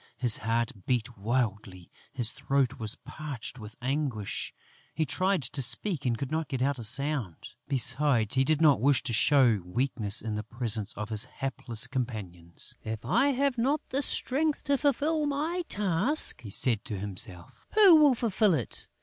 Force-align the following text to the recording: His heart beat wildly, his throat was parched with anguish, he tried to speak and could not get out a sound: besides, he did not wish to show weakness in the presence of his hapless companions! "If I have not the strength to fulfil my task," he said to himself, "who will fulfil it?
His 0.17 0.37
heart 0.37 0.71
beat 0.87 1.15
wildly, 1.15 1.91
his 2.11 2.31
throat 2.31 2.79
was 2.79 2.95
parched 3.05 3.59
with 3.59 3.75
anguish, 3.83 4.51
he 4.95 5.05
tried 5.05 5.43
to 5.43 5.61
speak 5.61 6.07
and 6.07 6.17
could 6.17 6.31
not 6.31 6.47
get 6.47 6.59
out 6.63 6.79
a 6.79 6.83
sound: 6.83 7.49
besides, 7.67 8.33
he 8.33 8.43
did 8.43 8.61
not 8.61 8.81
wish 8.81 9.03
to 9.03 9.13
show 9.13 9.61
weakness 9.63 10.19
in 10.19 10.33
the 10.33 10.41
presence 10.43 10.93
of 10.95 11.09
his 11.09 11.25
hapless 11.25 11.85
companions! 11.85 12.73
"If 12.83 13.05
I 13.05 13.27
have 13.27 13.59
not 13.59 13.79
the 13.89 14.01
strength 14.01 14.63
to 14.63 14.77
fulfil 14.79 15.27
my 15.27 15.61
task," 15.69 16.41
he 16.41 16.49
said 16.49 16.83
to 16.85 16.97
himself, 16.97 17.63
"who 17.75 17.97
will 17.97 18.15
fulfil 18.15 18.55
it? 18.55 18.87